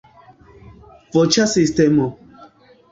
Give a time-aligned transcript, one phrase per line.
[1.19, 2.13] Voĉa sistemo.